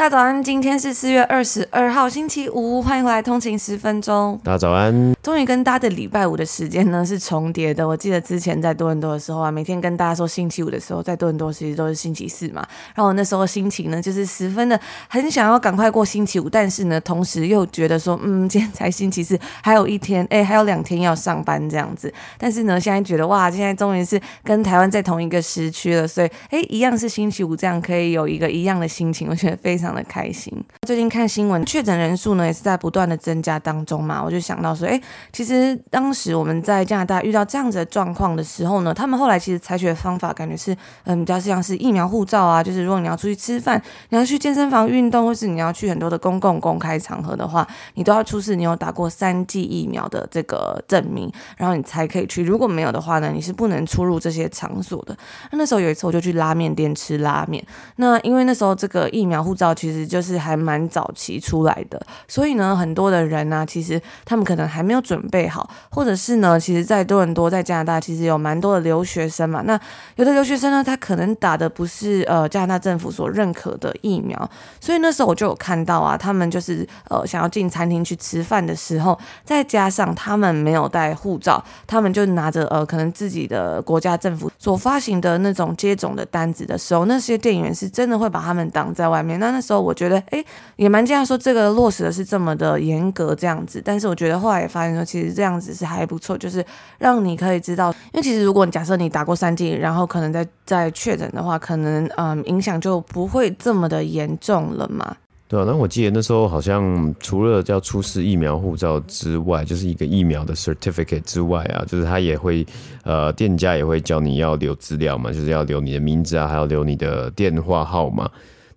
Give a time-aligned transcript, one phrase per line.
[0.00, 4.40] 大家早安，今天是四月二十二号，星期五，欢迎回来通勤十分钟。
[4.42, 7.86] 大家早安，终于跟大家的礼拜五的时间呢是重叠的。
[7.86, 12.66] 我记得之前在多伦多的时候啊，每天跟大家说星期五的时候，在多伦多其实都是星期四嘛。
[12.94, 22.10] 然后我那时候心情呢就是十分的很想要赶快过星期五，但是呢，同时又觉得说，嗯， 今天才星期四，还有一天，哎，还有两天要上班这样子。
[22.38, 30.52] 但是呢，现在觉得哇，现在终于是跟台湾在同一个时区了，所以哎，一样是星期五，这样可以有一个一样的心情，我觉得非常的开心。
[30.86, 35.00] 最近看新闻，确诊人数呢也是在不断的增加当中嘛，我就想到说，哎，
[35.32, 52.42] 其实当时我们在加拿大遇到这样子的状况的时候呢，他们后来其实采取的方法感觉是，嗯，比较像是疫苗护照啊，就是如果你要出去吃饭，你要去健身房运动，或是你要去很多的公共公开场合的话，你都要出示你有打过三剂疫苗的这个证明，然后你才可以去。
[52.42, 55.16] 如果没有的话呢，你是不能出入这些场所的。
[55.52, 57.64] 那那时候有一次我就去拉面店吃拉面，
[57.96, 69.62] 那因为那时候这个疫苗护照其实就是还蛮早期出来的，所以呢，很多的人呢、其实他们可能还没有准备好，或者是呢，其实，在多伦多，在加拿大，其实有蛮多的留学生嘛。
[69.64, 69.80] 那
[70.16, 74.50] 有的留学生呢，他可能打的不是呃加拿大政府所认可的疫苗，
[74.80, 89.40] 所以那时候我就有看到啊，他们就是呃想要进餐厅去吃饭的时候，再加上他们没有带护照，他们就拿着呃可能自己的国家政府所发行的那种接种的单子的时候，那些店员是真的会把他们挡在外面。
[89.40, 90.44] 那那时候我觉得，哎。
[90.76, 96.64] 也蛮惊讶说这个落实的是这么的严格这样子，但是我觉得后来也发现说，其实这样子是还不错，就是
[96.98, 105.14] 让你可以知道，因为其实如果假设你打过三剂，然后可能在在确诊的话，可能嗯影响就不会这么的严重了嘛。
[105.48, 112.66] 对啊，那我记得那时候好像除了要出示疫苗护照之外，就是一个疫苗的 certificate 之外啊，就是他也会
[113.04, 118.30] 呃店家也会叫你要留资料嘛，就是要留你的名字啊，还要留你的电话号码。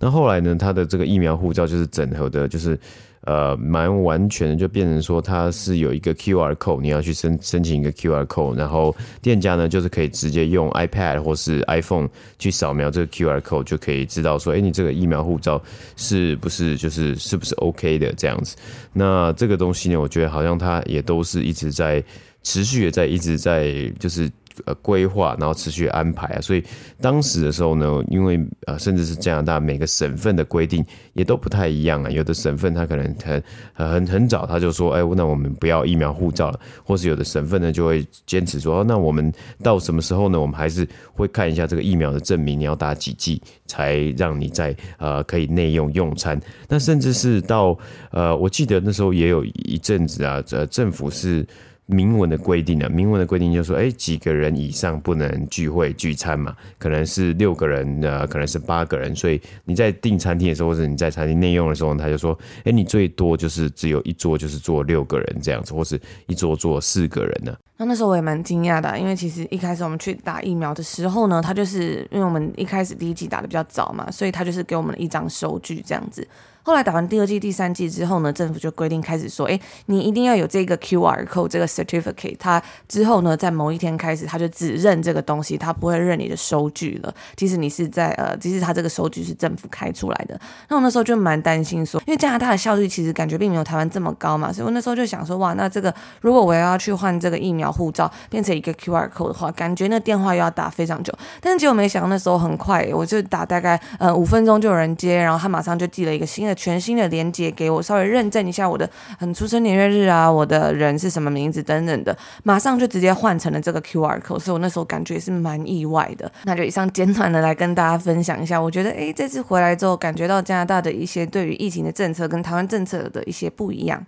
[0.03, 2.77] 那后来呢，他的这个疫苗护照就是整合的，就是
[3.21, 15.61] 呃蛮完全的，就变成说它是有一个 QR code，你要去申申请一个 QR code，然后店家呢就是可以直接用 iPad 或是 iPhone 去扫描这个 QR code，就可以知道说，哎，你这个疫苗护照
[15.95, 18.57] 是不是就是是不是 OK 的这样子。
[18.91, 22.03] 那这个东西呢，我觉得好像它也都是一直在
[22.43, 24.29] 持续的在一直在就是。
[24.65, 26.63] 呃，规划然后持续安排啊，所以
[27.01, 32.09] 当时的时候呢，因为呃，甚至是加拿大每个省份的规定也都不太一样啊。
[32.09, 33.43] 有的省份他可能很
[33.73, 40.39] 很很早他就说，哎，那我们不要疫苗护照了，或是有的省份呢就会坚持说，那我们到什么时候呢？
[40.39, 46.39] 我们还是会看一下这个疫苗的证明，你要打几剂才让你在呃可以内用用餐。
[46.67, 47.77] 那甚至是到
[48.11, 51.45] 呃，我记得那时候也有一阵子啊，呃，政府是。
[51.85, 67.53] 明文的规定啊，明文的规定就是说，哎，几个人以上不能聚会聚餐嘛，可能是六个人，呃，可能是八个人，所以你在订餐厅的时候，或者你在餐厅内用的时候，他就说，哎，你最多就是只有一桌就是坐六个人这样子，或是一桌坐四个人呢。
[67.75, 76.25] 那那时候我也蛮惊讶的，因为其实一开始我们去打疫苗的时候呢，他就是因为我们一开始第一剂打的比较早嘛，所以他就是给我们一张收据这样子。
[76.65, 82.37] 后来打完第二剂、第三剂之后呢，政府就规定开始说，哎，你一定要有这个 QR code 这个 certificate。
[82.39, 87.13] 它之后呢，在某一天开始，它就只认这个东西，它不会认你的收据了。
[87.35, 90.39] 即使你是在呃，即使它这个收据是政府开出来的。
[90.69, 101.13] 那我那时候就蛮担心说，因为加拿大的效率其实感觉并没有台湾这么高嘛，所以我那时候就想说，哇，那这个如果我要去换这个疫苗护照，变成一个 QR code 的话，感觉那电话又要打非常久。
[101.41, 106.52] 但是结果没想到那时候很快，我就打大概呃五分钟就有人接，然后他马上就寄了一个新的。
[106.55, 116.31] 全新的连接给我，稍微认证一下我的很出生年月日啊，我的人是什么名字等等的，马上就直接换成了这个 QR code，所以我那时候感觉是蛮意外的。
[116.43, 124.05] 那就以上简短的来跟大家分享一下，我觉得诶，这次回来之后感觉到加拿大的一些对于疫情的政策跟台湾政策的一些不一样。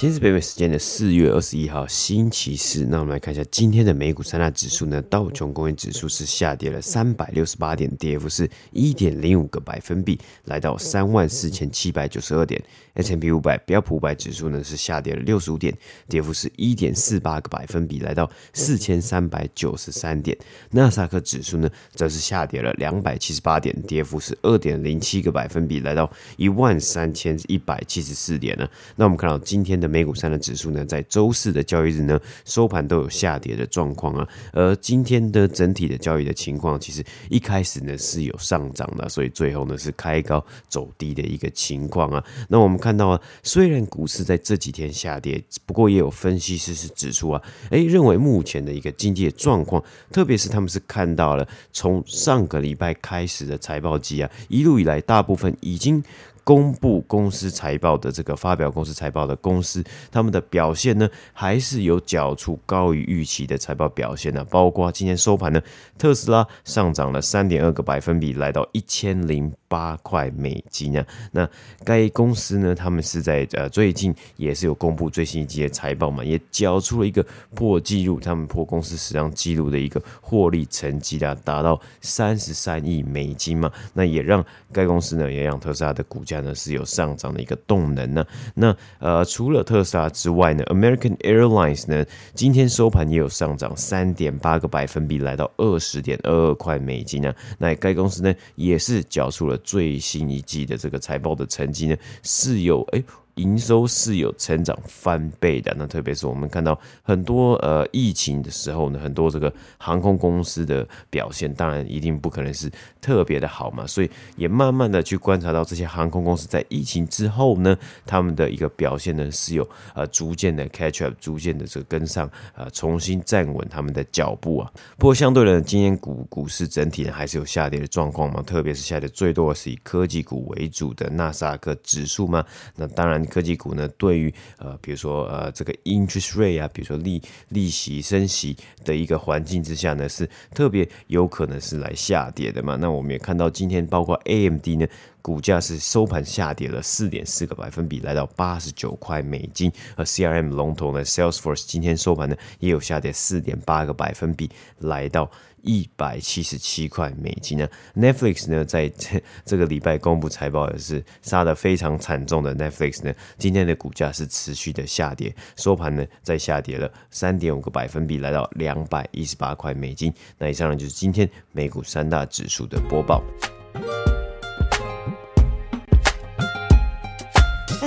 [0.00, 2.86] 今天是北美时间的四月二十一号，星期四。
[2.86, 5.02] 那我们来看一下今天的美股三大指数呢。
[5.10, 12.58] 道琼工业指数是下跌了三百六十八点，跌幅是一点零五个百分比，来到三万四千七百九十二点。
[12.94, 15.76] S&P 五百标普五百指数呢是下跌了六十五点，
[16.08, 20.36] 跌幅是一点四八个百分比，来到四千三百九十三点。
[20.70, 28.66] 纳斯达克指数呢则是下跌了两百七十八点，跌幅是二点零七个百分比，来到一万三千一百七十四点呢。
[28.96, 29.89] 那我们看到今天的。
[29.90, 34.28] 美股三的指数呢，在周四的交易日呢，收盘都有下跌的状况啊。
[34.52, 42.24] 而今天的整体的交易的情况，其实一开始呢是有上涨的，所以最后呢是开高走低的一个情况啊。
[42.48, 49.82] 那我们看到啊，虽然股市在这几天下跌，不过也有分析师是指出啊，诶，认为目前的一个经济的状况，
[50.12, 56.02] 特别是他们是看到了从上个礼拜开始的财报季啊，一路以来大部分已经。
[56.50, 64.44] 公布公司财报的这个发表公司财报的公司，他们的表现呢，还是有缴出高于预期的财报表现呢。
[64.50, 65.62] 包括今天收盘呢，
[65.96, 71.06] 特斯拉上涨了三点二个百分比，来到一千零八块美金啊。
[71.30, 71.48] 那
[71.84, 77.24] 该公司呢，他们是在呃最近也是有公布最新一季的财报嘛，也缴出了一个
[77.54, 83.70] 破纪录，他们破公司史上纪录的一个获利成绩啊，达到三十三亿美金嘛。
[83.94, 86.40] 那也让该公司呢，也让特斯拉的股价。
[86.40, 88.24] 呢是有上涨的一个动能呢。
[88.54, 92.02] 那呃，除了特斯拉之外呢，American Airlines 呢，
[92.34, 97.34] 今天收盘也有上涨三点八个百分比，来到二十点二二块美金啊。
[97.58, 103.02] 那该公司呢，也是缴出了最新一季的这个财报的成绩呢，是有哎。
[103.40, 112.70] 营收是有成长翻倍的，那特别是我们看到很多呃疫情的时候呢，很多这个航空公司的表现，当然一定不可能是
[113.00, 124.70] 特别的好嘛，所以也慢慢的去观察到这些航空公司在疫情之后呢，他们的一个表现呢是有呃逐渐的 catch up，逐渐的这个跟上呃重新站稳他们的脚步啊。
[124.98, 132.44] 不过相对的，今天股股市整体呢还是有下跌的状况嘛，特别是下跌最多的是以科技股为主的纳斯达克指数嘛，
[132.76, 133.24] 那当然。
[133.30, 142.76] 科技股呢，对于呃，比如说呃，这个 interest rate 啊，比如说利利息升息的一个环境之下呢，是特别有可能是来下跌的嘛。
[142.76, 144.86] 那我们也看到今天包括 AMD 呢，
[145.22, 149.72] 股价是收盘下跌了四点四个百分比，来到八十九块美金。
[149.94, 154.50] 而 CRM 龙头呢，Salesforce 今天收盘呢也有下跌四点八个百分比，
[154.80, 155.30] 来到。
[155.62, 162.54] 一百七十七块美金呢？Netflix 呢，在这这个礼拜公布财报也是杀得非常惨重的。
[162.54, 170.12] Netflix 呢，今天的股价是持续的下跌，收盘呢再下跌了三点五个百分比，来到两百一十八块美金。
[170.38, 173.22] 那以上呢就是今天美股三大指数的播报。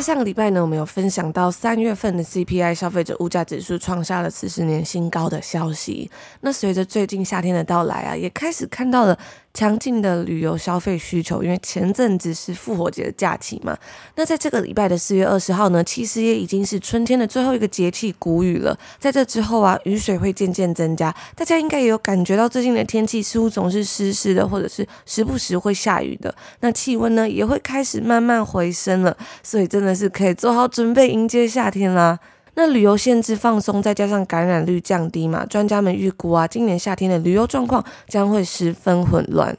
[0.03, 6.11] 上个礼拜呢，我们有分享到三月份的 CPI 消费者物价指数创下了四十年新高的消息。
[6.41, 9.17] 那随着最近夏天的到来啊，也开始看到了。
[9.53, 13.77] 强劲的旅游消费需求，因为前阵子是复活节的假期嘛。
[14.15, 18.75] 那在这个礼拜的四月二十号呢，其实也已经是春天的最后一个节气谷雨了。
[18.97, 26.33] 在这之后啊，雨水会渐渐增加，大家应该也有感觉到最近的天气似乎总是湿湿的，或者是时不时会下雨的。
[26.61, 32.19] 那气温呢也会开始慢慢回升了，所以真的是可以做好准备迎接夏天啦。
[32.55, 39.57] 那旅游限制放松，再加上感染率降低嘛，专家们预估啊，今年夏天的旅游状况将会十分混乱。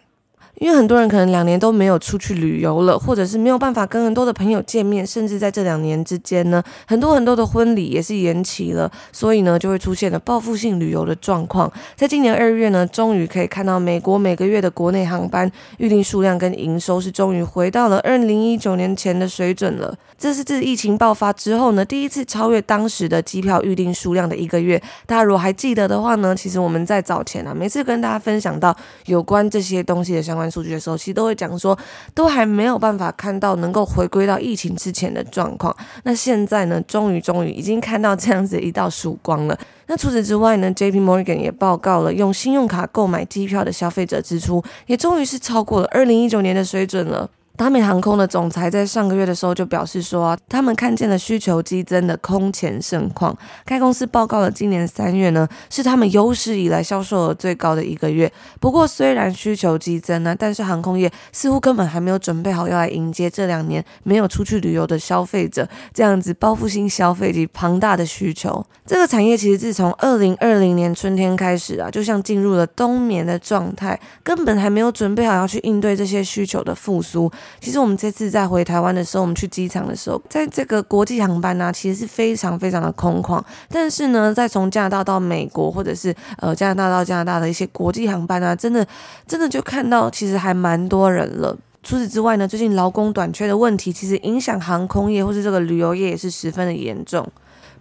[0.61, 11.71] 因为很多人可能两年都没有出去旅游了，或者是没有办法跟很多的朋友见面，甚至在这两年之间呢，很多很多的婚礼也是延期了，所以呢，就会出现了报复性旅游的状况。
[11.97, 19.95] 在今年二月呢，终于可以看到美国每个月的国内航班预订数量跟营收是终于回到了二零一九年前的水准了。
[20.17, 24.81] 这是自疫情爆发之后呢，第一次超越当时的机票预订数量的一个月。
[25.05, 28.75] 大家如果还记得的话呢，其实我们在早前啊，每次跟大家分享到
[29.07, 30.44] 有关这些东西的相关。
[30.51, 31.79] 数据的时候，其实都会讲说，
[32.15, 35.75] 都还没有办法看到能够回归到疫情之前的状况。
[36.05, 39.59] 那现在呢，终于终于已经看到这样子一道曙光了。
[39.87, 47.29] 那除此之外呢，JP Morgan 也报告了，用信用卡购买机票的消费者支出，也终于是超过了二零一九年的水准了。
[47.57, 53.37] 达美航空的总裁在上个月的时候就表示说，他们看见了需求激增的空前盛况。
[53.65, 58.31] 该公司报告了今年三月呢，是他们有史以来销售额最高的一个月。
[58.59, 68.67] 不过虽然需求激增呢，但是航空业似乎根本还没有准备好要来迎接这两年没有出去旅游的消费者这样子报复性消费及庞大的需求。
[68.85, 77.31] 这个产业其实自从二零二零年春天开始啊，就像进入了冬眠的状态，根本还没有准备好要去应对这些需求的复苏。
[77.61, 83.43] 其实我们这次在回台湾的时候，我们去机场的时候，在这个国际航班呢、啊，其实是非常非常的空旷。
[83.69, 88.87] 但是呢，在从加拿大到美国，或者是呃加拿大到加拿大的一些国际航班啊，真的
[89.27, 91.57] 真的就看到其实还蛮多人了。
[91.83, 97.27] 除此之外呢，最近劳工短缺的问题，其实影响航空业或是这个旅游业也是十分的严重。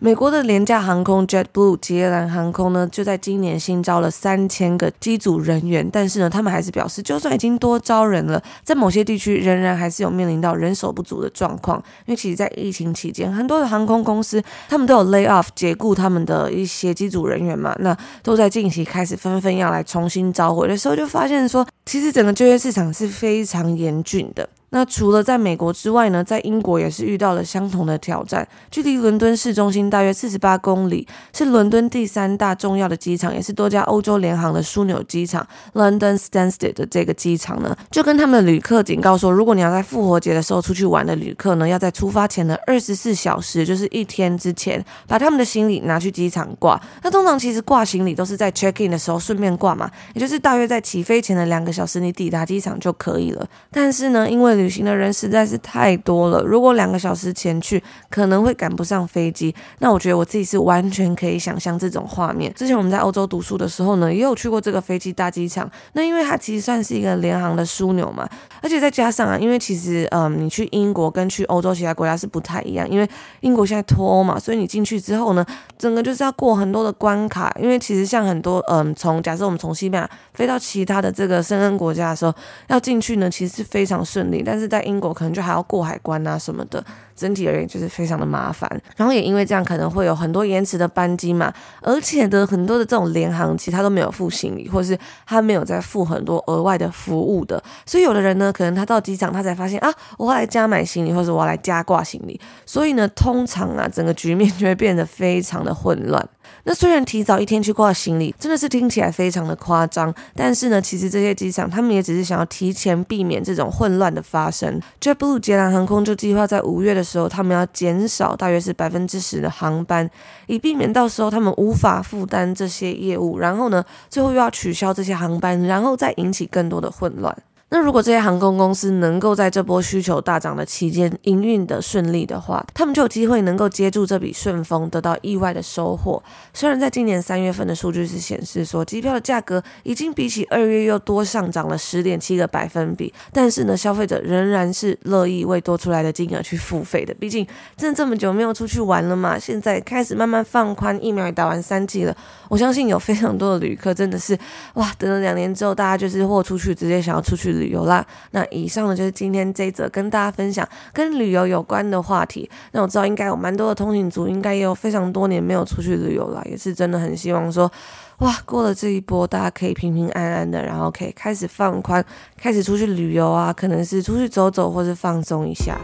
[0.03, 11.81] 美国的廉价航空 JetBlue 捷蓝航空呢，就在今年新招了三千个机组人员，但是呢，他们还是表示，就算已经多招人了，在某些地区仍然还是有面临到人手不足的状况。
[12.05, 24.49] 因为其实，在疫情期间，很多的航空公司他们都有 lay off 解雇他们的一些机组人员嘛，那都在近期开始纷纷要来重新召回的时候，就发现说，其实整个就业市场是非常严峻的。
[24.73, 28.45] 那除了在美国之外呢，在英国也是遇到了相同的挑战。
[28.71, 46.81] 距离伦敦市中心大约四十八公里，是伦敦第三大重要的机场，也是多家欧洲联航的枢纽机场 ——London Stansted 的这个机场呢，就跟他们的旅客警告说，如果你要在复活节的时候出去玩的旅客呢，要在出发前的二十四小时，就是一天之前，把他们的行李拿去机场挂。
[47.03, 53.47] 那通常其实挂行李都是在 check in 的时候顺便挂嘛，也就是大约在起飞前的两个小时，你抵达机场就可以了。
[53.69, 59.53] 但是呢，因为旅行的人实在是太多了，如果两个小时前去，可能会赶不上飞机。
[59.79, 62.51] 那我觉得我自己是完全可以想象这种画面。
[62.53, 65.69] 之前我们在欧洲读书的时候呢，也有去过这个飞机大机场。
[65.91, 68.27] 那因为它其实算是一个联航的枢纽嘛，
[68.61, 73.09] 而且再加上啊，因为其实嗯，你去英国跟去欧洲其他国家是不太一样，因为
[73.41, 75.45] 英国现在脱欧嘛，所以你进去之后呢，
[75.77, 77.53] 整个就是要过很多的关卡。
[77.59, 82.33] 因为其实像很多嗯，从假设我们从西班牙飞到其他的这个申根国家的时候，
[82.67, 88.69] 要进去呢，其实是非常顺利，的但是在英国可能就还要过海关啊什么的，整体而言就是非常的麻烦。
[88.95, 94.95] 然后也因为这样，可能会有很多延迟的班机嘛，而且的很多的这种联航，其实他都没有付行李，或是
[95.25, 97.63] 他没有再付很多额外的服务的。
[97.83, 102.39] 所以有的人呢，可能他到机场，他才发现啊，我要来加买行李，或者我要来加挂行李。
[102.63, 106.23] 所以呢，通常啊，整个局面就会变得非常的混乱。
[106.63, 114.79] 那虽然提早一天去挂行李，真的是听起来非常的夸张，但是呢，其实这些机场他们也只是想要提前避免这种混乱的发生。
[115.01, 120.09] JetBlue 捷蓝航空就计划在五月的时候，他们要减少大约是百分之十的航班，
[120.47, 127.35] 以避免到时候他们无法负担这些业务，然后呢，最后又要取消这些航班，然后再引起更多的混乱。
[127.73, 136.21] 那如果这些航空公司能够在这波需求大涨的期间营运的顺利的话，他们就有机会能够接住这笔顺风，得到意外的收获。
[136.53, 147.11] 虽然在今年三月份的数据是显示说，机票的价格已经比起二月又多上涨了十点七个百分比，但是呢，消费者仍然是乐意为多出来的金额去付费的。
[147.15, 147.43] 毕竟
[147.75, 152.15] 真的这么久没有出去玩了嘛，现在开始慢慢放宽，疫苗也打完三剂了，
[152.49, 154.37] 我相信有非常多的旅客真的是
[154.75, 157.73] 哇，等了两年之后，大家就是豁出去，直接想要出去旅。
[157.73, 162.47] 游啦，那以上呢就是今天这一则跟大家分享跟旅游有关的话题。
[162.71, 167.71] 那我知道应该有蛮多的通勤族，应该也有非常多年没有出去旅游了，也是真的很希望说，
[168.19, 172.05] 哇，过了这一波，大家可以平平安安的，然后可以开始放宽，
[172.37, 175.75] 开始出去旅游啊，可能是出去走走或是放松一下。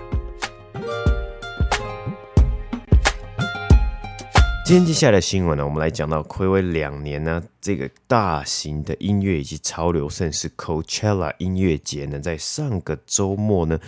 [4.70, 13.80] 今天接下来的新闻呢，我们来讲到暌违两年呢，这个大型的音乐以及潮流盛事 Coachella 音乐节呢，在上个周末呢。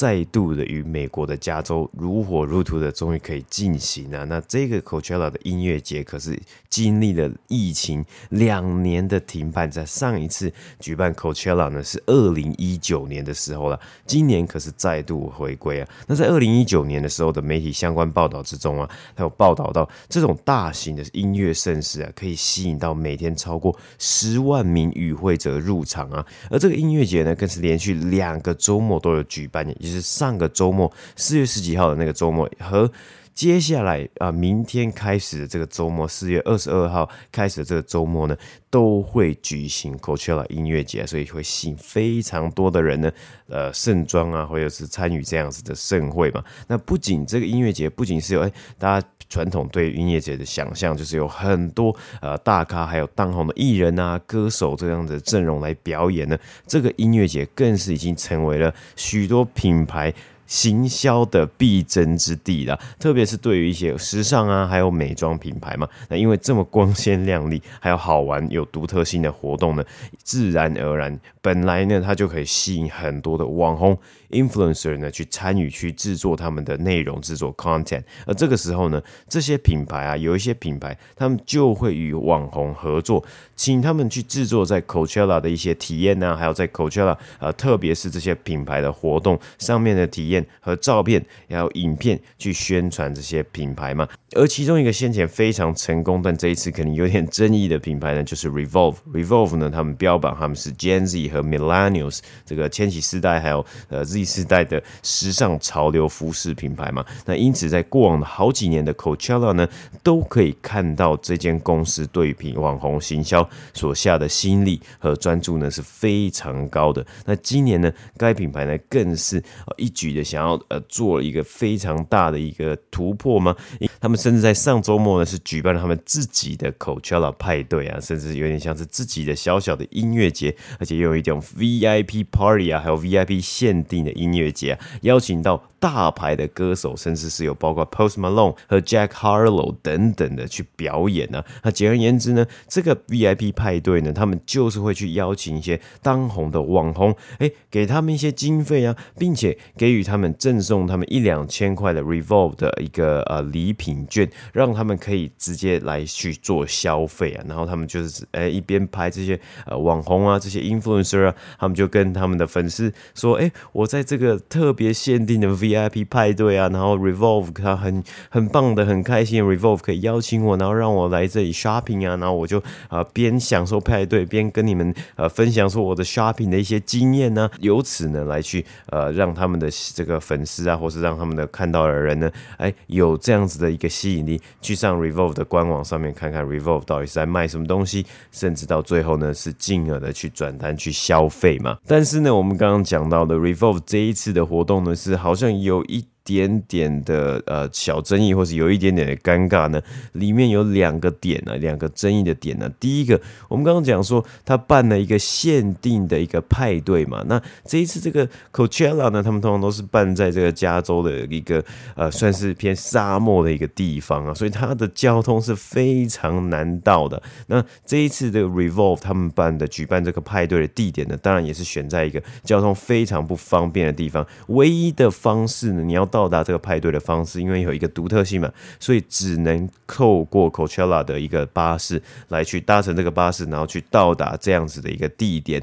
[0.00, 4.24] 再度的与美国的加州如火如荼的，终于可以进行了。
[4.24, 6.40] 那这个 Coachella 的音乐节可是
[6.70, 15.88] 经历了疫情两年的停办，在上一次举办 Coachella 呢是二零一九年的时候了，今年可是再度回归啊。
[16.06, 26.24] 那在二零一九年的时候的媒体相关报道之中啊，还有报道到这种大型的音乐盛事啊，可以吸引到每天超过十万名与会者入场啊。
[26.48, 29.60] 而这个音乐节呢，更是连续两个周末都有举办。
[29.90, 32.90] 就是上个周末四月十几号的那个周末和
[33.32, 38.36] 接下来啊明天开始的这个周末四月二十二号开始的这个周末呢，
[38.68, 43.10] 都会举行 Coachella 音乐节，所以会吸引非常多的人呢，
[43.48, 46.44] 呃盛装啊，或者是参与这样子的盛会嘛。
[46.68, 56.36] 那不仅这个音乐节，不仅是有哎大家传统对音乐节的想象，就是有很多呃大咖，还有当红的艺人啊、歌手这样的阵容来表演呢。
[56.66, 60.12] 这个音乐节更是已经成为了许多品牌。
[60.50, 69.84] 行销的必争之地啦，特别是对于一些时尚啊，还有美妆品牌嘛，那因为这么光鲜亮丽，还有好玩、有独特性的活动呢，
[70.24, 73.96] 自然而然，本来呢，它就可以吸引很多的网红
[74.30, 78.02] influencer 呢去参与去制作他们的内容、制作 content。
[78.26, 83.24] 而这个时候呢，这些品牌啊，有一些品牌，他们就会与网红合作，
[83.56, 94.06] 请他们去制作在 Coachella 的一些体验啊，还有在 Coachella 呃，特别是这些品牌的活动上面的体验和照片，还有影片去宣传这些品牌嘛。
[94.36, 98.96] 而其中一个先前非常成功，但这一次可能有点争议的品牌呢，就是 Revolve。
[99.12, 107.04] Revolve 呢，他们标榜他们是 Gen Z 和 Millennials 这个千禧世代还有呃 Z 世代的时尚潮流服饰品牌嘛。
[107.26, 109.68] 那因此在过往的好几年的 Coachella 呢，
[110.04, 117.04] 都可以看到这间公司对品网红行销所下的心力和专注呢是非常高的。
[117.24, 119.42] 那今年呢，该品牌呢更是
[119.76, 123.56] 一举的想要呃做了一个非常大的一个突破嘛，
[124.00, 124.20] 他们。
[124.20, 141.44] 甚至在上周末呢，是举办了他们自己的 Coachella 派对啊，甚至有点像是自己的小小的音乐节，而且又有一种 VIP party 啊，还有 VIP 限定的音乐节啊，邀请到大牌的歌手，甚至是有包括 Post Malone 和 Jack Harlow 等等的去表演呢、啊。
[141.64, 157.44] 那简而言之呢，这个 VIP 派对呢，他们就是会去邀请一些当红的网红，哎，给他们一些经费啊，并且给予他们赠送他们一两千块的 Revolve 的一个呃礼品券，让他们可以直接来去做消费啊。
[157.48, 191.78] 然后他们就是哎一边拍这些呃网红啊，这些 influence 啊，他们就跟他们的粉丝说，哎，我在这个特别限定的 VIP 派对啊，然后 Revolve 他很很棒的，很开心，Revolve 可以邀请我，然后让我来这里 shopping 啊，然后我就啊边享受派对，边跟你们呃分享说我的 shopping 的一些经验呢，由此呢来去呃让他们的这个粉丝啊，或是让他们的看到的人呢，哎有这样子的一个吸引力，去上 Revolve 的官网上面看看 Revolve 到底是在卖什么东西，甚至到最后呢是进而的去转单去消费嘛。
[191.86, 199.82] 但是呢，我们刚刚讲到的 Revolve 这一次的活动呢，是好像有一点点的呃小争议，或是有一点点的尴尬呢，
[200.12, 202.70] 里面有两个点呢，两个争议的点呢。
[202.78, 211.64] 第一个，我们刚刚讲说他办了一个限定的一个派对嘛，那这一次这个 Coachella 呢，他们通常都是办在这个加州的一个
[211.96, 217.20] 呃算是偏沙漠的一个地方啊，所以它的交通是非常难到的。
[217.48, 226.19] 那这一次的 Revolve 他们办的举办这个派对的地点呢，当然也是选在一个交通非常不方便的地方，唯一的方式呢，你要到。
[226.20, 235.62] 到达这个派对的方式，因为有一个独特性嘛，所以只能透过 Coachella 的一个巴士来去搭乘这个巴士，然后去到达这样子的一个地点。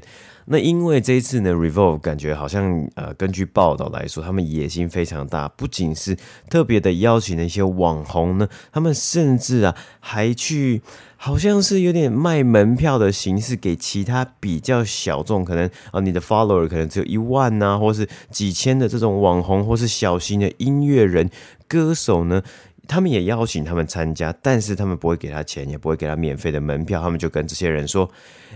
[0.50, 6.18] 那因为这一次呢，Revolve 感觉好像呃，根据报道来说，他们野心非常大，不仅是
[6.50, 10.82] 特别的邀请了一些网红呢，他们甚至啊还去
[11.18, 21.30] 好像是有点卖门票的形式给其他比较小众，可能啊你的 follower 可能只有一万呐、啊，或是几千的这种网红，或是小型的音乐人、
[21.68, 22.42] 歌手呢。
[22.90, 27.02] 他们也邀请他们参加，但是他们不会给他钱，也不会给他免费的门票。
[27.02, 28.10] 他们就跟这些人说：“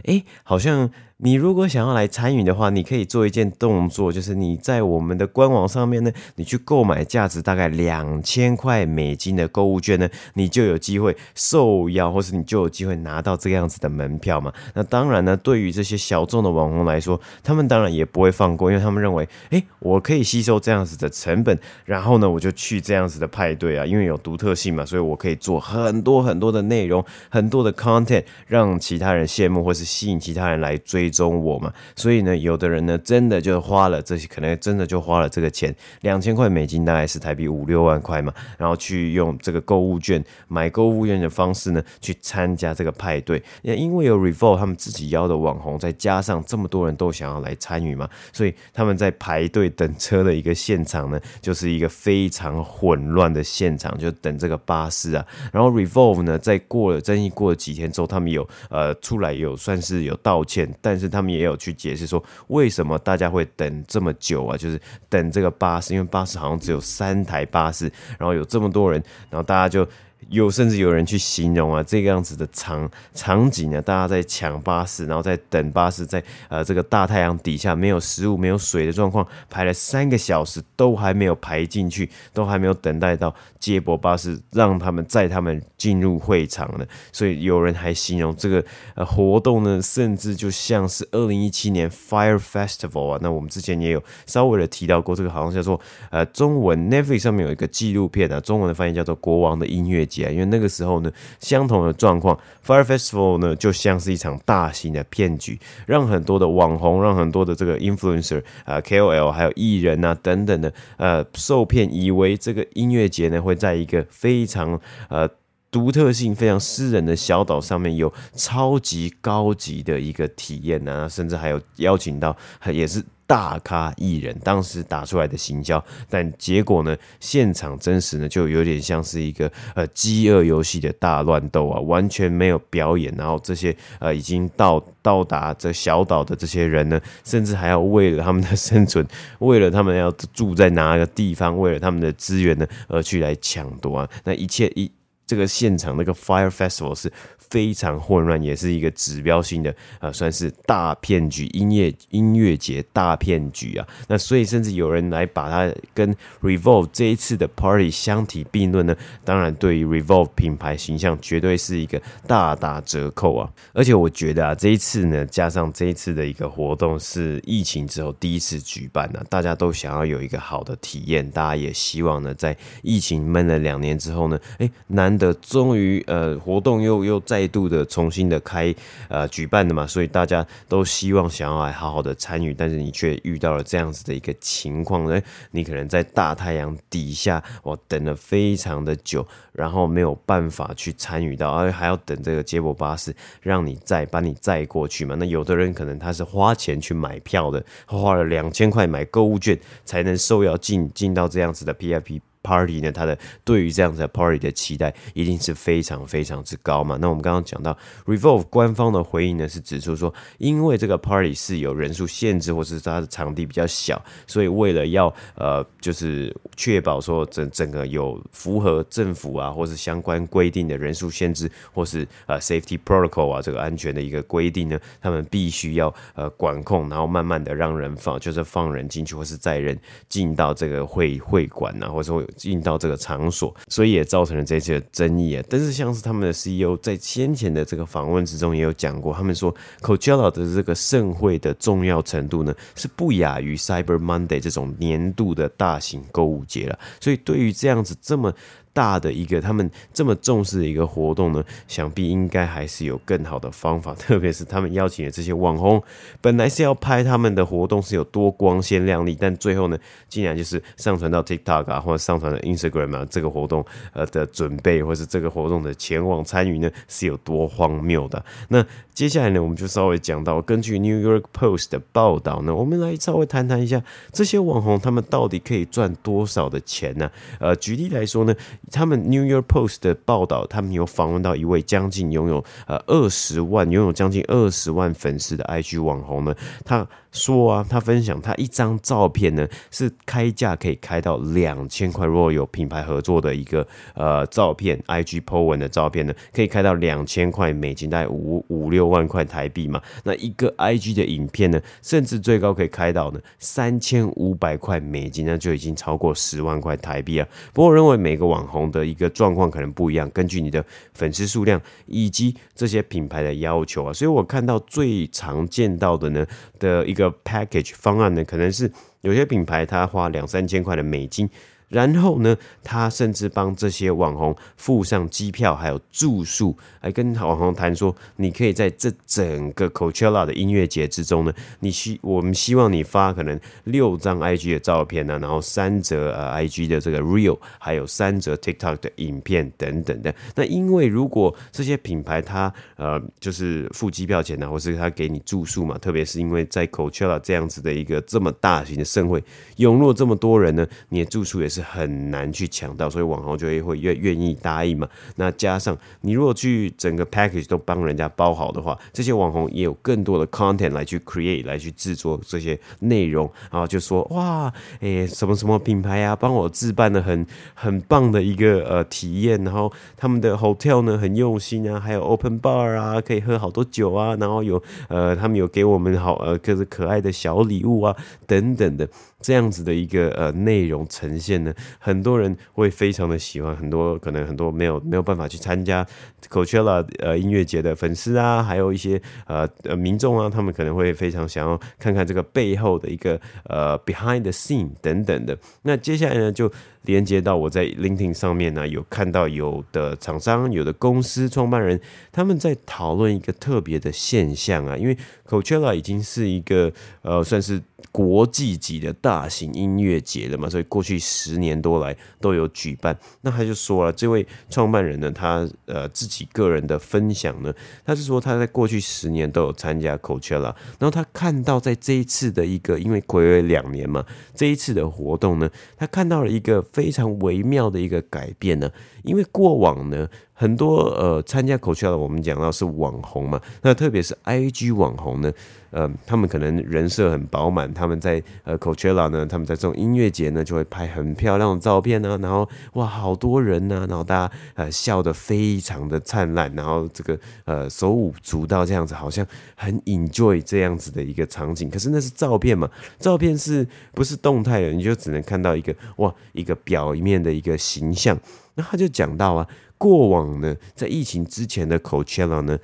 [0.08, 0.90] 诶，好像
[1.24, 14.54] 你如果想要来参与的话，你可以做一件动作，就是你在我们的官网上面呢，你去购买价值大概两千块美金的购物券呢，你就有机会受邀，或是你就有机会拿到这个样子的门票嘛。
[14.74, 24.22] 那当然呢，对于这些小众的网红来说，他们当然也不会放过，因为他们认为，诶，我可以吸收这样子的成本，然后呢，我就去这样子的派对啊，因为有。
[24.22, 31.74] 独特性嘛，所以我可以做很多很多的内容，很多的 content，让其他人羡慕，或是吸引其他人来追踪我嘛。
[31.96, 43.44] 所以呢，有的人呢，真的就花了这些，可能真的就花了这个钱，两千块美金，大概是台币五六万块嘛，然后去用这个购物券买购物券的方式呢，去参加这个派对。
[43.64, 54.10] 也因为有 Revolve 他们自己邀的网红，再加上这么多人都想要来参与嘛，所以他们在排队等车的一个现场呢，就是一个非常混乱的现场，就。
[54.22, 64.58] 等这个巴士啊，然后 Revolve 呢，在过了争议过了几天之后，他们有呃出来有算是有道歉，但但是他们也有去解释说，为什么大家会等这么久啊？
[64.58, 64.78] 就是
[65.08, 69.88] 等这个巴士，因为巴士好像只有三台巴士，然后有这么多人，然后大家就
[70.30, 86.86] 有甚至有人去形容啊，这个样子的场场景呢，大家在抢巴士，然后在等巴士，在呃这个大太阳底下没有食物、没有水的状况，排了三个小时都还没有排进去，都还没有等待到接驳巴士，让他们载他们进入会场呢。
[87.12, 88.64] 所以有人还形容这个
[88.96, 93.20] 呃活动呢，甚至就像是二零一七年 Fire Festival 啊。
[93.22, 95.80] 那我们之前也有稍微的提到过，这个好像叫做
[96.10, 100.28] 呃中文 Netflix 上面有一个纪录片啊，中文的翻译叫做《国王的音乐节》。
[100.32, 115.30] 因为那个时候呢，相同的状况，Fire Festival 呢就像是一场大型的骗局，让很多的网红，让很多的这个 influencer 啊、KOL 还有艺人啊等等的呃受骗，以为这个音乐节呢会在一个非常呃
[115.72, 122.36] 独特性非常私人的小岛上面有超级高级的一个体验啊，甚至还有邀请到
[122.72, 123.02] 也是。
[123.32, 133.14] 大咖艺人当时打出来的行销，但结果呢，现场真实呢就有点像是一个呃饥饿游戏的大乱斗啊，完全没有表演。
[133.18, 139.08] 然后这些呃已经到到达这小岛的这些人呢，甚至还要为了他们的生存，
[139.40, 144.10] 为了他们要住在哪个地方，为了他们的资源呢而去来抢夺啊。
[144.26, 144.92] 那一切一
[145.32, 147.10] 这个现场那个 Fire Festival 是。
[147.52, 153.86] 非常混乱，也是一个指标性的，呃，算是大骗局，音乐音乐节大骗局啊。
[154.08, 158.96] 那所以甚至有人来把它跟 Revolve 这一次的 Party 相提并论呢。
[159.26, 163.52] 当然，对于 Revolve 品牌形象，绝对是一个大打折扣啊。
[163.74, 177.52] 而且我觉得啊，这一次呢，加上这一次的一个活动是疫情之后第一次举办呢，啊，大家都想要有一个好的体验，大家也希望呢，在疫情闷了两年之后呢，哎，难的终于呃活动又又再。
[177.52, 178.74] 度的重新的开
[179.10, 195.16] 呃举办的嘛，所以大家都希望想要来好好的参与，但是你却遇到了这样子的一个情况呢，你可能在大太阳底下，我等了非常的久，然后没有办法去参与到，而还要等这个接驳巴士让你载把你载过去嘛。
[195.20, 202.22] 那有的人可能他是花钱去买票的，花了两千块买购物券才能受邀进进到这样子的 PIP。
[202.44, 206.98] Party 呢，他的对于这样子的 Party 的期待一定是非常非常之高嘛。
[207.00, 232.26] 那我们刚刚讲到 Revolve 官方的回应呢，是指出说，因为这个 Party 是有人数限制，或是它的场地比较小，所以为了要呃，就是确保说整整个有符合政府啊，或是相关规定的人数限制，或是呃 Safety Protocol 啊这个安全的一个规定呢，他们必须要呃管控，然后慢慢的让人放，就是放人进去，或是载人进到这个会会馆啊，或者说。
[232.36, 235.44] 进到这个场所，所以也造成了这些争议啊。
[235.50, 246.80] 但是像是他们的 CEO 在先前的这个访问之中也有讲过，他们说 Coachella 的这个盛会的重要程度呢，是不亚于 Cyber Monday 这种年度的大型购物节了。
[247.00, 248.34] 所以对于这样子这么
[248.74, 253.94] 大的一个他们这么重视的一个活动呢，想必应该还是有更好的方法。
[253.96, 255.82] 特别是他们邀请的这些网红，
[256.22, 268.24] 本来是要拍他们的活动是有多光鲜亮丽，但最后呢，竟然就是上传到 TikTok 啊，或者上传到 Instagram 啊，这个活动呃的准备，或是这个活动的前往参与呢，是有多荒谬的。
[268.50, 277.12] 那接下来呢，我们就稍微讲到，根据 New York Post 的报道呢，我们来稍微谈谈一下这些网红他们到底可以赚多少的钱呢？
[277.40, 278.34] 呃，举例来说呢。
[278.70, 286.88] 他们 New York Post 的报道，他们有访问到一位将近拥有呃二十万、拥有将近二十万粉丝的 IG 网红呢，他。
[287.12, 292.06] 说啊，他分享他一张照片呢，是开价可以开到两千块。
[292.06, 299.82] 如果有品牌合作的一个呃照片，IG po 文的照片呢，可以开到两千块美金，大概五五六万块台币嘛。
[300.06, 307.28] 那一个 IG 的影片呢，甚至最高可以开到呢三千五百块美金，那就已经超过十万块台币啊。
[307.52, 316.26] 不过我认为每个网红的一个状况可能不一样，根据你的粉丝数量以及这些品牌的要求啊，所以我看到最常见到的呢
[316.58, 317.01] 的一个。
[317.02, 321.30] 个 package 方案呢，可能是有些品牌它花两三千块的美金。
[321.72, 340.14] 然后呢，他甚至帮这些网红付上机票，还有住宿，来跟网红谈说，你可以在这整个 Coachella 的音乐节之中呢，你希我们希望你发可能六张 IG 的照片呢，然后三则呃 IG 的这个 Real，还有三则 TikTok 的影片等等的。
[340.36, 349.24] 那因为如果这些品牌他呃就是付机票钱呢，或是他给你住宿嘛，特别是因为在 Coachella 这样子的一个这么大型的盛会，
[349.56, 351.61] 涌入这么多人呢，你的住宿也是。
[351.62, 354.88] 很难去抢到，所以网红就会会愿愿意答应嘛。
[355.16, 377.96] 那加上你如果去整个 package 都帮人家包好的话，这些网红也有更多的 content 来去 create 来去制作这些内容，然后就说哇，诶，什么什么品牌啊，帮我置办的很很棒的一个呃体验，然后他们的 hotel 呢很用心啊，还有 open bar 啊，可以喝好多酒啊，然后有呃他们有给我们好呃各种可爱的小礼物啊
[378.26, 378.88] 等等的。
[379.22, 385.86] 这样子的一个呃内容呈现呢，很多人会非常的喜欢，很多可能很多没有没有办法去参加
[386.30, 395.38] Coachella 呃音乐节的粉丝啊，还有一些呃呃民众啊，他们可能会非常想要看看这个背后的一个呃 behind the scene 等等的。
[395.64, 396.52] 那接下来呢，就
[396.84, 401.80] 连接到我在 LinkedIn 上面呢，有看到有的厂商、有的公司创办人
[402.12, 407.62] 他们在讨论一个特别的现象啊，因为 Coachella 已经是一个呃算是。
[407.92, 412.98] 国际级的大型音乐节了嘛，所以过去十年多来都有举办。
[413.22, 428.72] 那他就说了，这位创办人呢，他呃自己个人的分享呢，他是说他在过去十年都有参加 Coachella，然后他看到在这一次的一个，因为睽违两年嘛，这一次的活动呢，他看到了一个非常微妙的一个改变呢，
[429.04, 430.10] 因为过往呢。
[430.42, 435.32] 很多呃参加 Coachella 我们讲到是网红嘛，那特别是 IG 网红呢，
[435.70, 449.24] 呃，他们可能人设很饱满，他们在呃 Coachella 呢，他们在这种音乐节呢，就会拍很漂亮的照片呢，然后哇，好多人呢，然后大家呃笑得非常的灿烂，然后这个呃手舞足蹈这样子，好像
[449.54, 451.70] 很 enjoy 这样子的一个场景。
[451.70, 454.72] 可是那是照片嘛，照片是不是动态的？
[454.72, 458.18] 你就只能看到一个哇，一个表面的一个形象。
[458.56, 459.48] 那他就讲到啊。
[459.82, 462.60] 过往呢，在疫情之前的 Coachella 呢，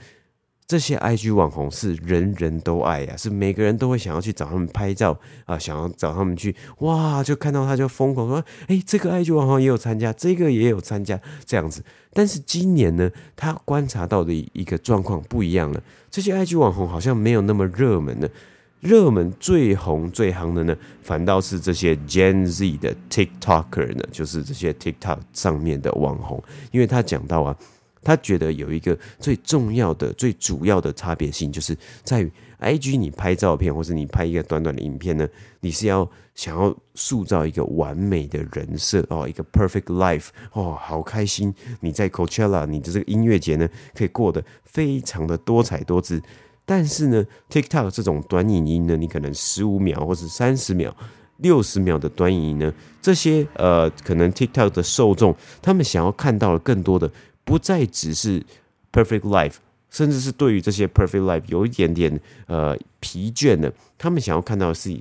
[0.67, 11.83] 这些 IG 网红是人人都爱呀、啊，是每个人都会想要去找他们拍照啊，想要找他们去哇，就看到他就疯狂说，哎，这个 IG 网红也有参加，这个也有参加这样子。
[12.13, 18.29] 但是今年呢，他观察到的一个状况不一样了，这些 IG 网红好像没有那么热门了。
[18.79, 26.41] 热门最红最夯的呢，反倒是这些 Gen Z 的 TikToker 呢，就是这些 TikTok 上面的网红。
[26.71, 27.57] 因为他讲到啊，
[28.03, 35.27] 他觉得有一个最重要的、最主要的差别性，就是在于 IG 你拍照片或是你拍一个短短的影片呢，
[35.61, 41.53] 你是要想要塑造一个完美的人设哦，一个 perfect life 哦，好开心！
[41.79, 46.21] 你在 Coachella 你的这个音乐节呢，可以过得非常的多彩多姿。
[46.69, 50.93] 但是呢，TikTok 这种短影音呢，你可能十五秒或者三十秒、
[51.37, 57.09] 六十秒的短影音呢，这些呃，可能 TikTok 的受众他们想要看到的更多的，
[57.45, 58.43] 不再只是
[58.91, 59.53] perfect life，
[59.89, 64.93] 甚至是对于这些 perfect life 有一点点呃疲倦的，他们想要看到的是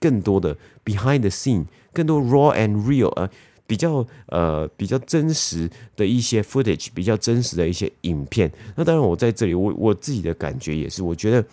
[0.00, 3.30] 更多的 behind the scene，更多 raw and real 啊。
[3.66, 8.52] 比较呃比较真实的一些 footage，比较真实的一些影片。
[8.76, 11.44] 那当然，我在这里，我我自己的感觉也是，我觉得。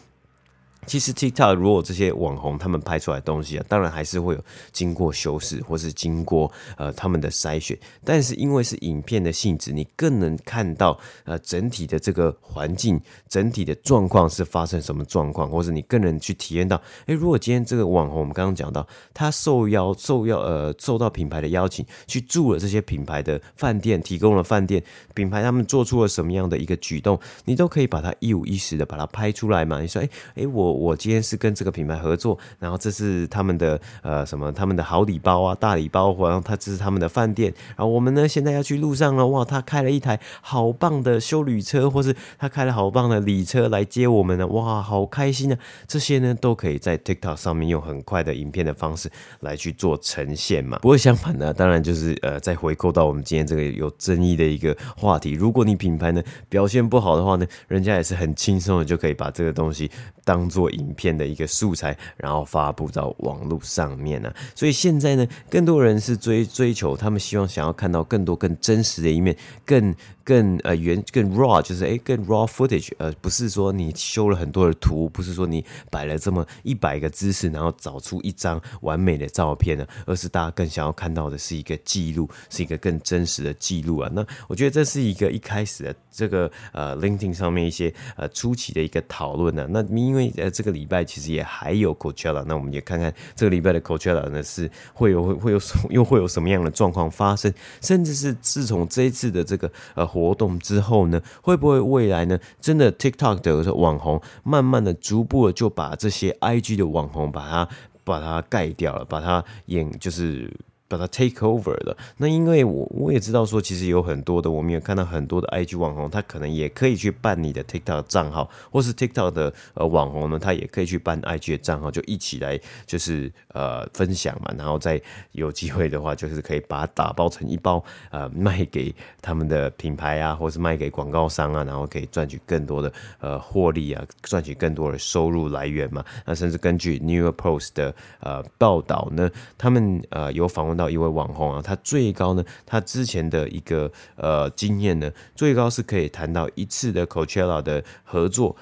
[0.86, 7.78] 其实 TikTok 如果这些网红他们拍出来东西啊，当然还是会有经过修饰，或是经过呃他们的筛选。
[8.04, 24.82] 但是因为是影片的性质，你更能看到呃整体的这个环境，整体的状况是发生什么状况，或者你更能去体验到，诶，如果今天这个网红我们刚刚讲到，他受邀受邀呃受到品牌的邀请去住了这些品牌的饭店，提供了饭店
[25.14, 29.82] 品牌他们做出了什么样的一个举动，你都可以把它一五一十的把它拍出来嘛。
[29.82, 30.69] 你说，诶诶我。
[30.72, 45.58] 我今天是跟这个品牌合作，然后这是他们的呃什么他们的好礼包啊大礼包，然后他这是他们的饭店，然后我们呢现在要去路上了，哇，他开了一台好棒的修旅车，或是他开了好棒的礼车来接我们呢，哇，好开心啊！
[45.88, 50.78] 这些呢都可以在 TikTok 上面用很快的影片的方式来去做呈现嘛。
[50.80, 59.90] 不过相反呢，当然就是呃再回扣到我们今天这个有争议的一个话题，如果你品牌呢表现不好的话呢，人家也是很轻松的就可以把这个东西
[60.24, 60.59] 当做。
[60.60, 64.36] 做影片的一个素材，然后发布到网络上面呢、啊。
[64.54, 69.96] 所以现在呢，更多人是追追求，他们希望想要看到更多更真实的一面，更
[70.26, 84.12] 更呃原更 raw，就是诶更 raw footage，呃不是说你修了很多的图，不是说你摆了这么一百个姿势，然后找出一张完美的照片呢，而是大家更想要看到的是一个记录，是一个更真实的记录啊。
[84.14, 89.66] 那我觉得这是一个一开始的这个呃 LinkedIn 上面一些呃初期的一个讨论呢。
[89.70, 90.49] 那因为呃。
[90.50, 107.70] 这个礼拜其实也还有 Coachella，那我们也看看这个礼拜的 Coachella 呢是会有会有什又会有什么样的状况发生，甚至是自从这一次的这个呃活动之后呢，会不会未来呢真的 TikTok 的网红慢慢的逐步的就把这些 IG 的网红把它
[108.04, 110.52] 把它盖掉了，把它演就是。
[110.90, 111.96] 把它 take over 了。
[112.18, 125.00] 那因为我我也知道说，其实有很多的，我们也看到很多的 IG 网红，他可能也可以去办你的 TikTok 账号，或是 TikTok 的呃网红呢，他也可以去办 IG 的账号，就一起来就是呃分享嘛，然后再
[125.34, 136.04] 有机会的话，就是可以把它打包成一包呃卖给他们的品牌啊，或是卖给广告商啊，然后可以赚取更多的呃获利啊，赚取更多的收入来源嘛。
[136.26, 140.79] 那甚至根据 New York Post 的呃报道呢，他们呃有访问。
[140.80, 148.56] 到一位网红啊，他最高呢，他之前的一个呃经验呢，最高是可以谈到一次的 Coachella 的合作，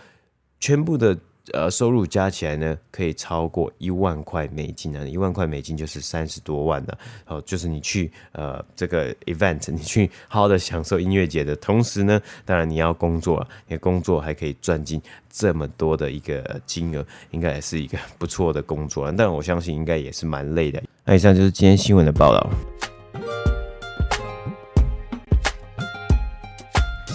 [0.60, 1.16] 全部的
[1.54, 6.94] 呃收入加起来呢，可以超过一万块美金啊，一万块美金就是三十多万呢，
[7.28, 20.84] 哦，就是你去呃这个 event， 你去好好的享受音乐节的同时呢，当然你要工作啊，你的工作还可以赚进这么多的一个金额，应该也是一个不错的工作，但我相信应该也是蛮累的。
[21.10, 22.50] 那以上就是今天新闻的报道。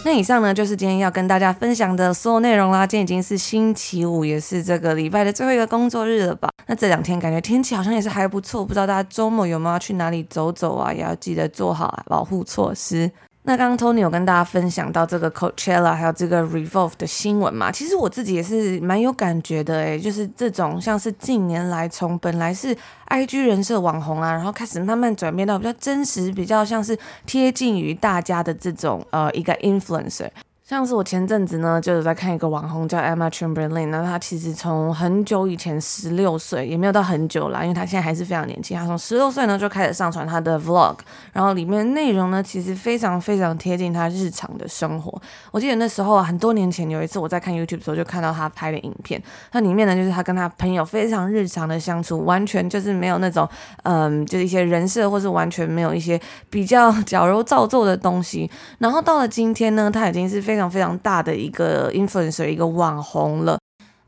[0.03, 2.87] 那以上呢，就是今天要跟大家分享的所有内容啦。
[2.87, 6.49] 今天已经是星期五，也是这个礼拜的最后一个工作日了吧？
[6.67, 10.91] 那这两天感觉天气好像也是还不错，不知道大家周末有没有要去哪里走走啊？
[10.91, 13.11] 也要记得做好保护措施。
[13.45, 17.73] 那刚刚 Tony 有跟大家分享到这个 Coachella 还有这个 Revolve 的新闻嘛？
[17.73, 22.77] 其实我自己也是蛮有感觉的诶，就是这种像是近年来从本来是
[23.09, 30.29] IG 人设网红啊，然后开始慢慢转变到比较真实、比较像是贴近于大家的这种呃一个 influencer。
[30.73, 38.75] 像是我前阵子呢，就是在看一个网红叫 Emma Chamberlain，那她其实从很久以前十六岁，也没有到很久啦，因为她现在还是非常年轻。
[38.75, 40.97] 她从十六岁呢就开始上传她的 Vlog，
[41.35, 45.21] 然后里面内容呢其实非常非常贴近她日常的生活。
[45.51, 53.47] 我记得那时候啊，很多年前有一次我在看 YouTube 的时候，就看到她拍的影片，那里面呢就是她跟她朋友非常日常的相处，完全就是没有那种
[53.83, 58.51] 嗯，就是一些人设，或是完全没有一些比较矫揉造作的东西。
[58.79, 60.62] 然后到了今天呢，她已经是非常。
[60.71, 63.59] 非常大的一个 influencer，一个网红了。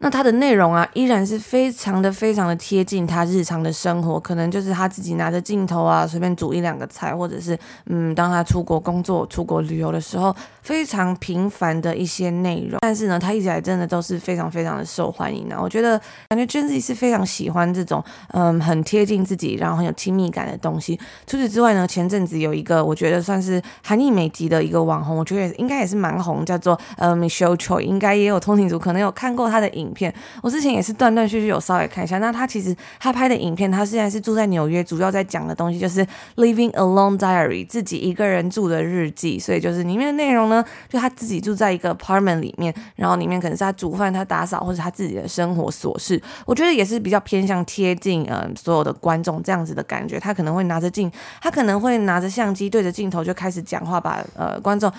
[0.05, 12.79] 那他的内容啊，依然是非常的、非常的贴近他日常的生活，可能就是他自己拿着镜头啊，随便煮一两个菜，或者是嗯，当他出国工作、出国旅游的时候，非常平凡的一些内容。
[12.83, 15.59] 但是呢，他一直来真的都是非常非常的受欢迎的。
[15.59, 21.01] 我觉得感觉 Gen Z 是非常喜欢这种嗯，很贴近自己，然后很有亲密感的东西。
[21.27, 32.19] 除此之外呢，前阵子有一个我觉得算是韩裔美籍的一个网红，我觉得应该也是蛮红，叫做呃 Michelle Choi，应该也有通勤族可能有看过他的影片，我之前也是断断续续有稍微看一下。
[32.19, 36.05] 那他其实他拍的影片，他现在是住在纽约，主要在讲的东西就是
[36.37, 39.39] Living Alone Diary，自己一个人住的日记。
[39.39, 46.21] 所以就是里面的内容呢，就他自己住在一个 apartment 里面，然后里面可能是他煮饭、他打扫或者他自己的生活琐事。
[46.45, 50.19] 我觉得也是比较偏向贴近嗯所有的观众这样子的感觉。
[50.19, 54.93] 他可能会拿着镜，他可能会拿着相机对着镜头就开始讲话，把呃观众。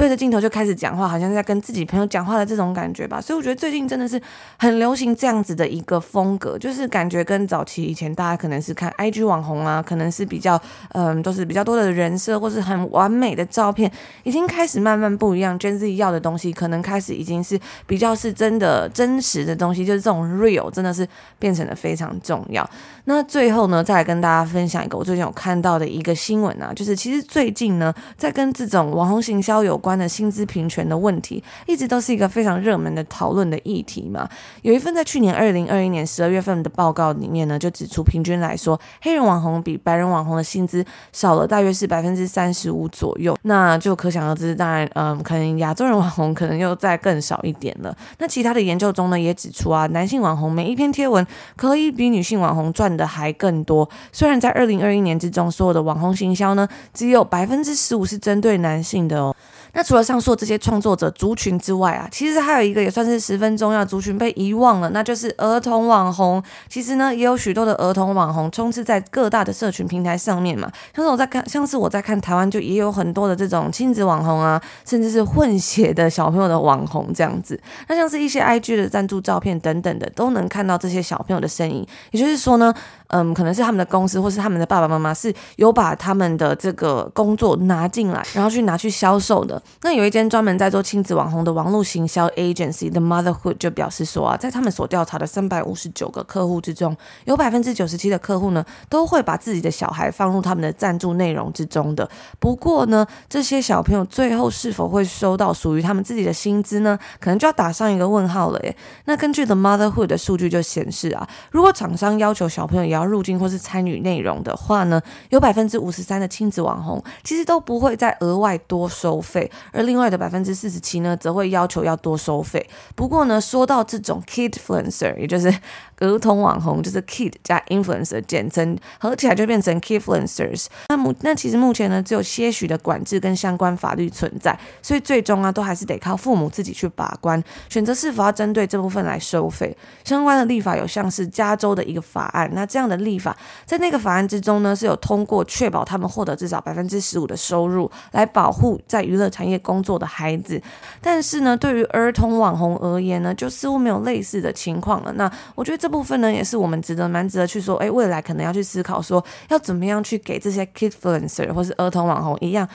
[0.00, 3.20] 对着镜头就开始讲话，好像在跟自己朋友讲话的这种感觉吧。
[3.20, 4.18] 所以我觉得最近真的是
[4.58, 10.58] 很流行这样子的一个风格，就是感觉跟早期以前大家可能是看 IG 网红啊，可能是比较
[10.92, 15.58] 嗯，都是比较多的人设或是很完美的照片，已经开始慢慢不一样。
[15.58, 21.06] Gen Z 要的东西可能开始已经是比较是真的真实的东西，就是这种 real 真的是
[21.38, 22.66] 变成了非常重要。
[23.10, 30.00] 那最后呢，再来跟大家分享一个我最近有看到的一个新闻啊，就是其实最近呢，在跟这种网红行销有关。
[30.00, 34.26] 的薪资平权的问题，一直都是一个非常热门的讨论的议题嘛。
[34.62, 43.36] 有一份在去年二零二一年十二月份的报告里面呢，就指出平均来说，黑人网红比白人网红的薪资少了大约是百分之三十五左右。
[43.42, 47.94] 那就可想而知，当然，嗯，可能亚洲人网红可能又再更少一点了。
[48.18, 53.88] 那其他的研究中呢，也指出啊，男性网红每一篇贴文可以比女性网红赚的还更多。
[54.12, 59.34] 虽然在二零二一年之中，所有的网红行销呢，只有百分之十五是针对男性的哦。
[59.72, 66.42] 那除了上述这些创作者族群之外啊，其实还有一个也算是十分重要的族群被遗忘了，那就是儿童网红。
[66.68, 70.70] 其实呢，也有许多的儿童网红充斥在各大的社群平台上面嘛。
[70.94, 77.60] 像是我在看，像是我在看台湾，就也有很多的这种亲子网红啊，甚至是混血的小朋友的网红这样子。
[77.88, 81.86] 那像是一些 IG 的赞助照片等等的，都能看到这些小朋友的身影。
[82.10, 82.74] 也就是说呢，
[83.10, 89.60] 嗯，可能是他们的公司或是他们的爸爸妈妈是有把他们的这个工作拿进来，然后去拿去销售的。
[89.82, 102.08] 那有一间专门在做亲子网红的网络行销 agency The Motherhood 就表示说啊，在他们所调查的三百五十九个客户之中，有百分之九十七的客户呢，都会把自己的小孩放入他们的赞助内容之中的。
[102.38, 106.98] 不过呢，这些小朋友最后是否会收到属于他们自己的薪资呢？
[107.18, 108.76] 可能就要打上一个问号了耶。
[109.06, 122.64] 那根据 The Motherhood 的数据就显示啊，如果厂商要求小朋友要要入境或是参与内容的话呢，有百分之五十三的亲子网红其实都不会再额外多收费，而另外的百分之四十七呢，则会要求要多收费。
[122.94, 125.52] 不过呢，说到这种 kid influencer，也就是
[126.00, 130.66] 儿童网红，就是 Kid 加 Influencer 简称，合起来就变成 Kidfluencers。
[130.88, 139.76] 那目那其实目前呢，只有些许的管制跟相关法律存在，所以最终啊，都还是得靠父母自己去把关，选择是否要针对这部分来收费。
[140.04, 150.60] 相关的立法有像是加州的一个法案，那这样的立法在那个法案之中呢，是有通过确保他们获得至少百分之十五的收入，来保护在娱乐产业工作的孩子。
[151.00, 155.12] 但是呢，对于儿童网红而言呢，就似乎没有类似的情况了。
[155.12, 162.68] 那我觉得这部分呢，也是我们值得蛮值得去说，哎，未来可能要去思考说，要怎么样去给这些 kidfluencer 或是儿童网红一样。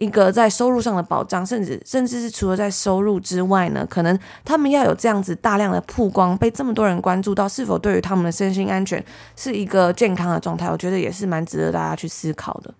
[0.00, 9.04] 一个在收入上的保障，甚至甚至是除了在收入之外呢，可能他们要有这样子大量的曝光，被这么多人关注到，是否对于他们的身心安全
[9.36, 12.72] 是一个健康的状态，我觉得也是蛮值得大家去思考的。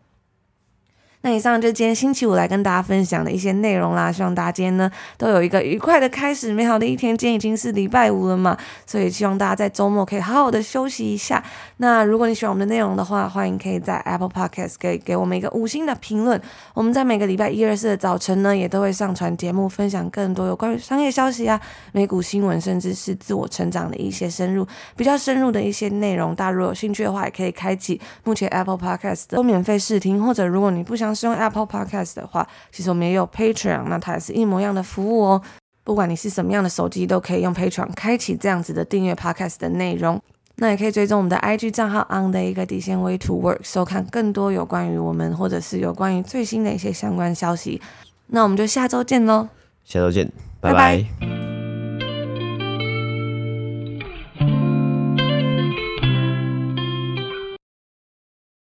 [1.22, 7.14] 那以上就今天星期五来跟大家分享的一些内容啦，希望大家今天呢都有一个愉快的开始，美好的一天。
[7.14, 8.56] 今天已经是礼拜五了嘛，
[8.86, 11.44] 所以希望大家在周末可以好好的休息一下。
[11.76, 16.40] 那如果你喜欢我们的内容的话，欢迎可以在 Apple Podcast 给给我们一个五星的评论。
[16.72, 21.60] 我们在每个礼拜一、二、四的早晨呢，也都会上传节目，分享更多有关于商业消息啊、
[21.92, 24.66] 美股新闻，甚至是自我成长的一些深入、
[24.96, 26.34] 比较深入的一些内容。
[26.34, 31.09] 大家如果有兴趣的话，也可以开启目前 Apple Podcast 都免费试听，或者如果你不想。
[31.14, 35.42] 使用 Apple Podcast 的话，其实我们也有 Patreon，那它也是一模一样的服务哦。
[35.82, 40.20] 不管你是什么样的手机，都可以用 Patreon 开启这样子的订阅 Podcast 的内容。
[40.56, 47.80] 那也可以追踪我们的 IG 账号 on 的一个底线 Way to Work，收看更多有关于我们或者是有关于最新的一些相关消息。
[48.26, 49.48] 那我们就下周见喽！
[49.84, 50.30] 下周见，
[50.60, 50.98] 拜拜。
[50.98, 51.59] 拜拜。